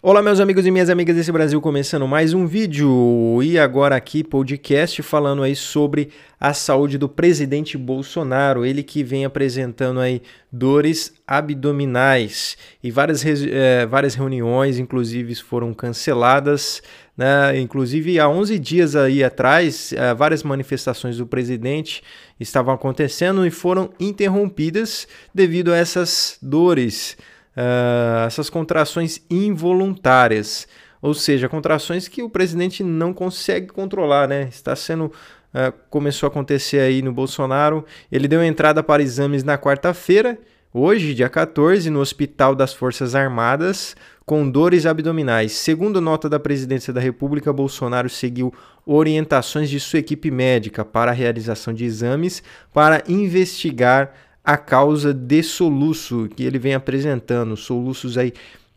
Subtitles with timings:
[0.00, 3.42] Olá, meus amigos e minhas amigas desse Brasil, começando mais um vídeo.
[3.42, 9.24] E agora aqui podcast falando aí sobre a saúde do presidente Bolsonaro, ele que vem
[9.24, 10.22] apresentando aí
[10.52, 12.56] dores abdominais.
[12.80, 16.80] E várias, é, várias reuniões, inclusive, foram canceladas,
[17.16, 17.58] né?
[17.58, 22.04] Inclusive, há 11 dias aí atrás, é, várias manifestações do presidente
[22.38, 27.16] estavam acontecendo e foram interrompidas devido a essas dores
[27.58, 30.68] uh, essas contrações involuntárias,
[31.02, 34.48] ou seja, contrações que o presidente não consegue controlar, né?
[34.50, 37.84] Está sendo uh, começou a acontecer aí no Bolsonaro.
[38.10, 40.38] Ele deu entrada para exames na quarta-feira,
[40.72, 45.52] hoje, dia 14, no Hospital das Forças Armadas, com dores abdominais.
[45.52, 48.52] Segundo nota da Presidência da República, Bolsonaro seguiu
[48.84, 54.12] orientações de sua equipe médica para a realização de exames para investigar
[54.48, 58.32] a causa de soluço que ele vem apresentando, soluços aí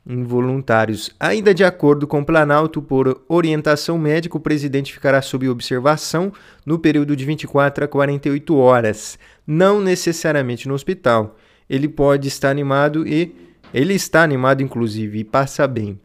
[0.06, 1.12] involuntários.
[1.18, 6.34] Ainda de acordo com o Planalto, por orientação médica, o presidente ficará sob observação
[6.66, 11.38] no período de 24 a 48 horas, não necessariamente no hospital.
[11.70, 13.34] Ele pode estar animado e
[13.74, 15.98] ele está animado inclusive e passa bem.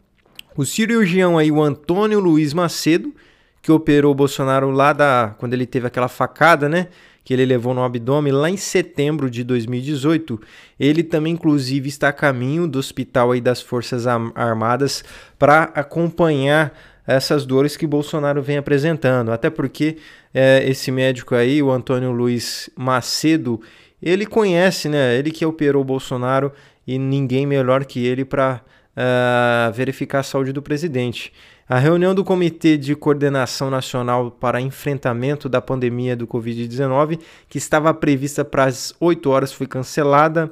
[0.55, 3.13] O cirurgião aí, o Antônio Luiz Macedo,
[3.61, 6.87] que operou o Bolsonaro lá da quando ele teve aquela facada, né?
[7.27, 10.39] Que ele levou no abdômen lá em setembro de 2018.
[10.79, 15.03] Ele também, inclusive, está a caminho do hospital aí das Forças Armadas
[15.37, 16.73] para acompanhar
[17.05, 19.33] essas dores que Bolsonaro vem apresentando.
[19.33, 19.97] Até porque
[20.33, 23.59] é, esse médico aí, o Antônio Luiz Macedo,
[24.01, 25.17] ele conhece, né?
[25.17, 26.53] Ele que operou Bolsonaro
[26.87, 28.61] e ninguém melhor que ele para
[28.95, 31.33] uh, verificar a saúde do presidente.
[31.69, 37.93] A reunião do Comitê de Coordenação Nacional para Enfrentamento da Pandemia do Covid-19, que estava
[37.93, 40.49] prevista para as 8 horas, foi cancelada.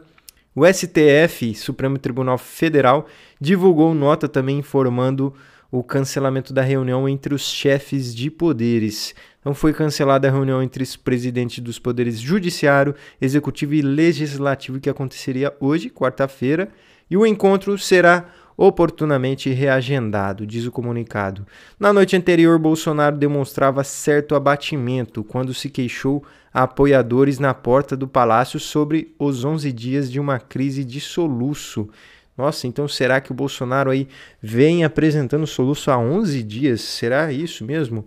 [0.53, 3.07] O STF, Supremo Tribunal Federal,
[3.39, 5.33] divulgou nota também informando
[5.71, 9.15] o cancelamento da reunião entre os chefes de poderes.
[9.39, 14.89] Então foi cancelada a reunião entre os presidentes dos poderes judiciário, executivo e legislativo que
[14.89, 16.67] aconteceria hoje, quarta-feira,
[17.09, 18.25] e o encontro será
[18.57, 21.45] oportunamente reagendado, diz o comunicado.
[21.79, 26.23] Na noite anterior, Bolsonaro demonstrava certo abatimento quando se queixou
[26.53, 31.89] a apoiadores na porta do palácio sobre os 11 dias de uma crise de soluço.
[32.37, 34.07] Nossa, então será que o Bolsonaro aí
[34.41, 36.81] vem apresentando soluço há 11 dias?
[36.81, 38.05] Será isso mesmo?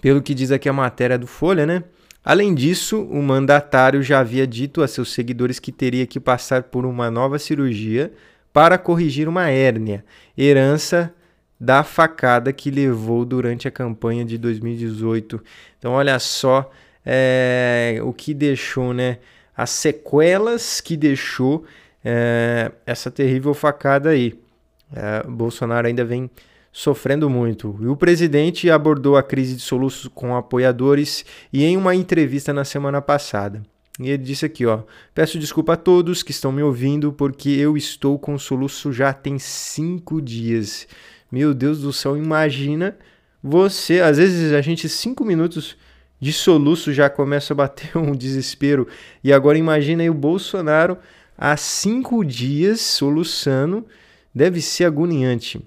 [0.00, 1.82] Pelo que diz aqui a matéria do Folha, né?
[2.24, 6.84] Além disso, o mandatário já havia dito a seus seguidores que teria que passar por
[6.84, 8.12] uma nova cirurgia
[8.56, 10.02] para corrigir uma hérnia,
[10.34, 11.12] herança
[11.60, 15.44] da facada que levou durante a campanha de 2018.
[15.78, 16.70] Então, olha só
[17.04, 19.18] é, o que deixou, né?
[19.54, 21.66] As sequelas que deixou
[22.02, 24.40] é, essa terrível facada aí.
[24.90, 26.30] É, Bolsonaro ainda vem
[26.72, 27.76] sofrendo muito.
[27.82, 32.64] E o presidente abordou a crise de soluços com apoiadores e em uma entrevista na
[32.64, 33.62] semana passada.
[33.98, 34.82] E ele disse aqui, ó:
[35.14, 39.38] Peço desculpa a todos que estão me ouvindo, porque eu estou com soluço já tem
[39.38, 40.86] cinco dias.
[41.30, 42.96] Meu Deus do céu, imagina
[43.42, 44.00] você.
[44.00, 45.76] Às vezes a gente, cinco minutos
[46.20, 48.86] de soluço já começa a bater um desespero.
[49.24, 50.98] E agora imagina aí o Bolsonaro
[51.36, 53.86] há cinco dias soluçando.
[54.34, 55.60] Deve ser agoniante.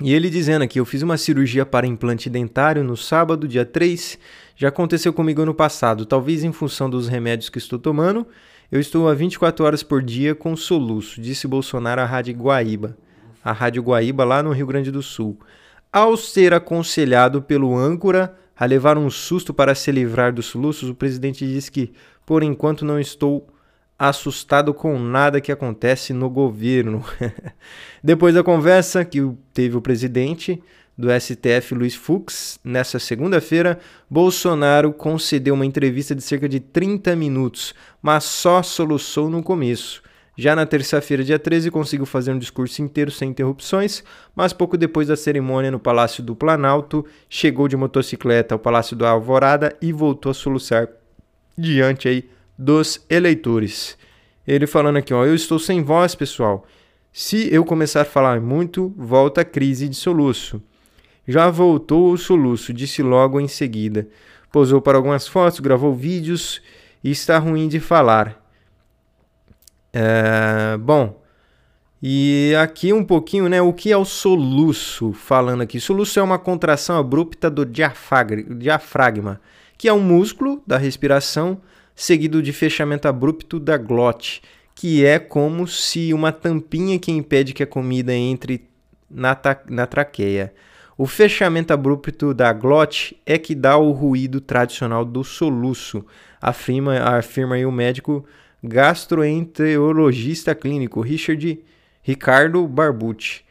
[0.00, 4.18] E ele dizendo aqui: Eu fiz uma cirurgia para implante dentário no sábado, dia 3.
[4.54, 6.06] Já aconteceu comigo ano passado.
[6.06, 8.26] Talvez em função dos remédios que estou tomando,
[8.70, 12.96] eu estou há 24 horas por dia com soluço, disse Bolsonaro à Rádio Guaíba,
[13.42, 15.38] a Rádio Guaíba lá no Rio Grande do Sul.
[15.92, 20.94] Ao ser aconselhado pelo âncora a levar um susto para se livrar dos soluços, o
[20.94, 21.92] presidente disse que,
[22.26, 23.48] por enquanto, não estou
[23.98, 27.04] assustado com nada que acontece no governo.
[28.02, 29.20] Depois da conversa que
[29.52, 30.62] teve o presidente
[30.96, 33.78] do STF, Luiz Fux, nessa segunda-feira,
[34.08, 40.02] Bolsonaro concedeu uma entrevista de cerca de 30 minutos, mas só soluçou no começo.
[40.36, 44.04] Já na terça-feira, dia 13, conseguiu fazer um discurso inteiro sem interrupções,
[44.36, 49.04] mas pouco depois da cerimônia no Palácio do Planalto, chegou de motocicleta ao Palácio do
[49.04, 50.88] Alvorada e voltou a soluçar
[51.56, 52.28] diante aí
[52.58, 53.96] dos eleitores.
[54.46, 56.66] Ele falando aqui, ó, eu estou sem voz, pessoal.
[57.12, 60.60] Se eu começar a falar muito, volta a crise de soluço.
[61.26, 64.08] Já voltou o soluço, disse logo em seguida.
[64.50, 66.62] Posou para algumas fotos, gravou vídeos
[67.04, 68.42] e está ruim de falar.
[69.92, 71.20] É, bom,
[72.02, 73.60] e aqui um pouquinho, né?
[73.60, 75.12] O que é o soluço?
[75.12, 79.40] Falando aqui, soluço é uma contração abrupta do diafragma,
[79.76, 81.60] que é um músculo da respiração
[81.98, 84.40] seguido de fechamento abrupto da glote,
[84.72, 88.68] que é como se uma tampinha que impede que a comida entre
[89.10, 89.36] na,
[89.68, 90.54] na traqueia.
[90.96, 96.06] O fechamento abrupto da glote é que dá o ruído tradicional do soluço,
[96.40, 98.24] afirma, afirma o médico
[98.62, 101.58] gastroenterologista clínico Richard
[102.00, 103.42] Ricardo Barbucci.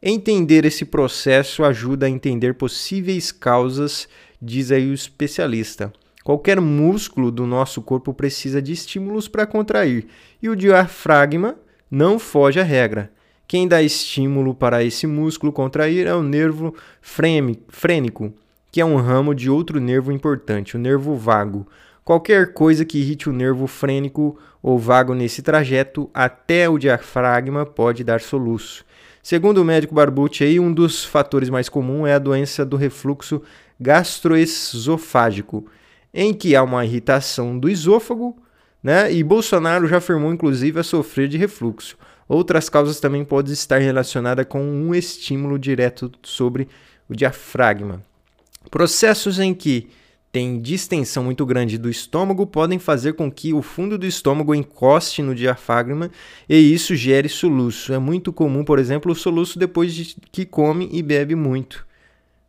[0.00, 4.08] Entender esse processo ajuda a entender possíveis causas,
[4.40, 5.92] diz aí o especialista.
[6.26, 10.08] Qualquer músculo do nosso corpo precisa de estímulos para contrair,
[10.42, 11.54] e o diafragma
[11.88, 13.12] não foge à regra.
[13.46, 18.34] Quem dá estímulo para esse músculo contrair é o nervo frênico,
[18.72, 21.64] que é um ramo de outro nervo importante, o nervo vago.
[22.04, 28.02] Qualquer coisa que irrite o nervo frênico ou vago nesse trajeto até o diafragma pode
[28.02, 28.84] dar soluço.
[29.22, 33.40] Segundo o médico Barbucci, um dos fatores mais comuns é a doença do refluxo
[33.78, 35.68] gastroesofágico,
[36.16, 38.34] em que há uma irritação do esôfago,
[38.82, 39.12] né?
[39.12, 41.98] E Bolsonaro já afirmou, inclusive, a sofrer de refluxo.
[42.26, 46.68] Outras causas também podem estar relacionadas com um estímulo direto sobre
[47.06, 48.02] o diafragma.
[48.70, 49.90] Processos em que
[50.32, 55.22] tem distensão muito grande do estômago podem fazer com que o fundo do estômago encoste
[55.22, 56.10] no diafragma
[56.48, 57.92] e isso gere soluço.
[57.92, 61.86] É muito comum, por exemplo, o soluço depois de que come e bebe muito.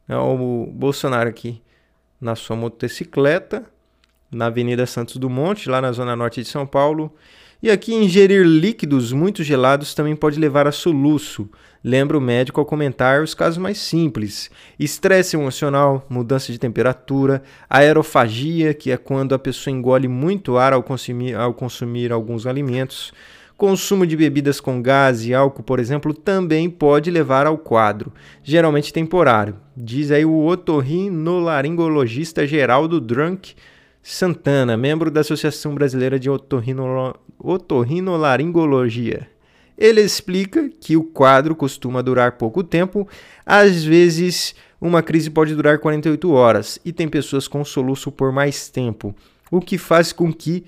[0.07, 1.61] É o Bolsonaro aqui
[2.19, 3.63] na sua motocicleta,
[4.31, 7.13] na Avenida Santos Dumont, lá na zona norte de São Paulo.
[7.61, 11.49] E aqui ingerir líquidos muito gelados também pode levar a soluço.
[11.83, 18.73] Lembra o médico ao comentar os casos mais simples: estresse emocional, mudança de temperatura, aerofagia,
[18.73, 23.11] que é quando a pessoa engole muito ar ao consumir, ao consumir alguns alimentos.
[23.57, 28.13] Consumo de bebidas com gás e álcool, por exemplo, também pode levar ao quadro,
[28.43, 29.55] geralmente temporário.
[29.75, 33.55] Diz aí o otorrinolaringologista Geraldo Drunk
[33.99, 36.29] Santana, membro da Associação Brasileira de
[37.39, 39.27] Otorrinolaringologia.
[39.75, 43.07] Ele explica que o quadro costuma durar pouco tempo,
[43.43, 48.69] às vezes uma crise pode durar 48 horas e tem pessoas com soluço por mais
[48.69, 49.15] tempo,
[49.49, 50.63] o que faz com que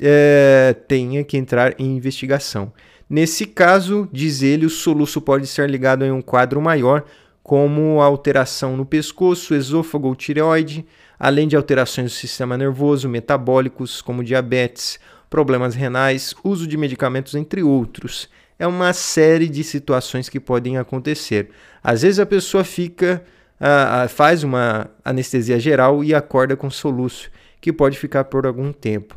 [0.00, 2.72] é, tenha que entrar em investigação.
[3.08, 7.04] Nesse caso, diz ele, o soluço pode ser ligado a um quadro maior,
[7.42, 10.84] como alteração no pescoço, esôfago ou tireoide,
[11.18, 14.98] além de alterações do sistema nervoso, metabólicos, como diabetes,
[15.30, 18.28] problemas renais, uso de medicamentos, entre outros.
[18.58, 21.50] É uma série de situações que podem acontecer.
[21.82, 23.22] Às vezes a pessoa fica,
[23.60, 29.16] uh, faz uma anestesia geral e acorda com soluço, que pode ficar por algum tempo.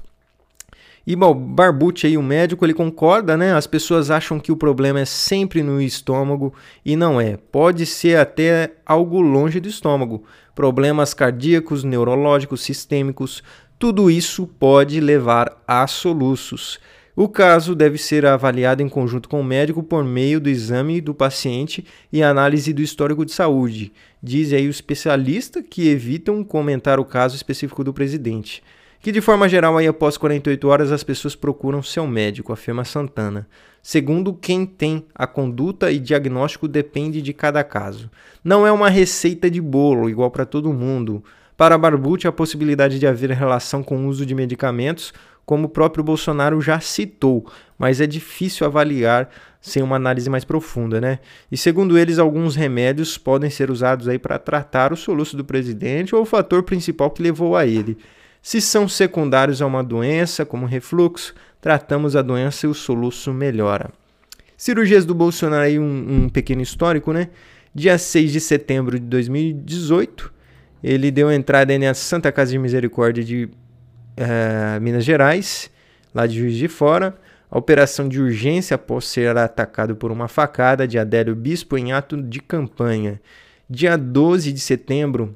[1.07, 3.54] E bom, Barbucci aí, o médico, ele concorda, né?
[3.54, 6.54] As pessoas acham que o problema é sempre no estômago
[6.86, 7.38] e não é.
[7.38, 10.24] Pode ser até algo longe do estômago.
[10.54, 13.42] Problemas cardíacos, neurológicos, sistêmicos,
[13.80, 16.80] tudo isso pode levar a soluços.
[17.16, 21.13] O caso deve ser avaliado em conjunto com o médico por meio do exame do
[21.13, 23.92] paciente e análise do histórico de saúde.
[24.22, 28.63] Diz aí o especialista que evitam comentar o caso específico do presidente.
[29.01, 33.48] Que de forma geral, aí após 48 horas, as pessoas procuram seu médico, afirma Santana.
[33.81, 38.12] Segundo quem tem a conduta e diagnóstico depende de cada caso.
[38.44, 41.24] Não é uma receita de bolo igual para todo mundo.
[41.56, 45.13] Para Barbucci, a possibilidade de haver relação com o uso de medicamentos,
[45.46, 49.30] como o próprio Bolsonaro já citou, mas é difícil avaliar
[49.62, 51.19] sem uma análise mais profunda, né?
[51.51, 56.13] E segundo eles, alguns remédios podem ser usados aí para tratar o soluço do presidente
[56.13, 57.98] ou o fator principal que levou a ele.
[58.41, 63.91] Se são secundários a uma doença, como refluxo, tratamos a doença e o soluço melhora.
[64.55, 67.29] Cirurgias do Bolsonaro aí um, um pequeno histórico, né?
[67.74, 70.34] Dia 6 de setembro de 2018,
[70.84, 75.69] ele deu entrada na Santa Casa de Misericórdia de uh, Minas Gerais,
[76.13, 77.15] lá de Juiz de Fora.
[77.51, 82.22] A operação de urgência após ser atacado por uma facada de Adélio Bispo em ato
[82.22, 83.19] de campanha.
[83.67, 85.36] Dia 12 de setembro,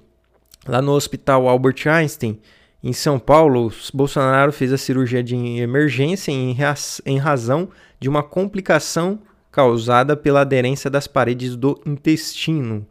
[0.67, 2.39] lá no Hospital Albert Einstein,
[2.83, 10.17] em São Paulo, Bolsonaro fez a cirurgia de emergência em, razão de uma complicação causada
[10.17, 12.85] pela aderência das paredes do intestino.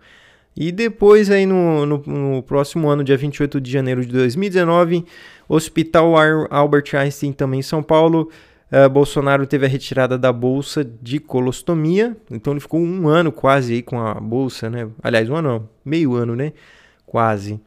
[0.57, 5.05] E depois, aí no, no, no, próximo ano, dia 28 de janeiro de 2019,
[5.47, 6.15] Hospital
[6.49, 8.31] Albert Einstein, também em São Paulo,
[8.71, 12.17] uh, Bolsonaro teve a retirada da bolsa de colostomia.
[12.31, 14.89] Então ele ficou um ano quase aí com a bolsa, né?
[15.03, 16.55] Aliás, um ano meio ano, né?
[17.05, 17.61] Quase.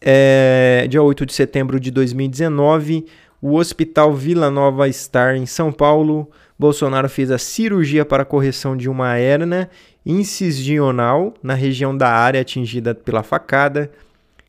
[0.00, 3.06] É, dia 8 de setembro de 2019,
[3.40, 8.76] o Hospital Vila Nova Star, em São Paulo, Bolsonaro fez a cirurgia para a correção
[8.76, 9.70] de uma hernia
[10.04, 13.90] incisional na região da área atingida pela facada.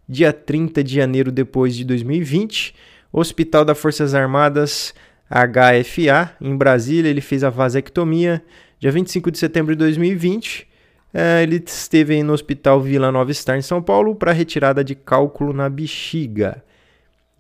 [0.08, 2.74] Dia 30 de janeiro depois de 2020,
[3.12, 4.94] Hospital das Forças Armadas
[5.30, 8.42] HFA, em Brasília, ele fez a vasectomia.
[8.80, 10.66] Dia 25 de setembro de 2020,
[11.13, 15.53] É, ele esteve no Hospital Vila Nova Star em São Paulo para retirada de cálculo
[15.53, 16.63] na bexiga.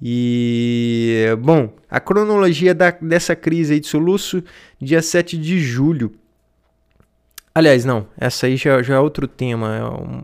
[0.01, 4.43] E, bom, a cronologia da, dessa crise de soluço,
[4.79, 6.13] dia 7 de julho.
[7.53, 9.75] Aliás, não, essa aí já, já é outro tema.
[9.75, 10.23] É, um,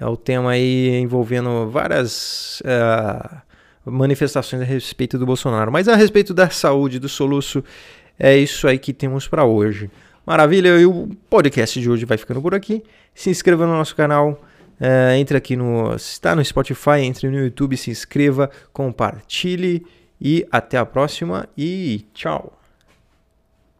[0.00, 3.40] é o tema aí envolvendo várias uh,
[3.88, 5.70] manifestações a respeito do Bolsonaro.
[5.70, 7.62] Mas a respeito da saúde do soluço,
[8.18, 9.88] é isso aí que temos para hoje.
[10.28, 12.84] Maravilha, e o podcast de hoje vai ficando por aqui.
[13.14, 14.38] Se inscreva no nosso canal
[14.80, 15.92] Uh, entre aqui no.
[15.96, 19.84] Está no Spotify, entre no YouTube, se inscreva, compartilhe
[20.20, 22.57] e até a próxima e tchau!